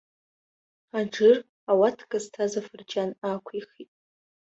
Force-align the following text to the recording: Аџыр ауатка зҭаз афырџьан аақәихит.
Аџыр 0.99 1.37
ауатка 1.71 2.17
зҭаз 2.23 2.53
афырџьан 2.59 3.09
аақәихит. 3.25 3.91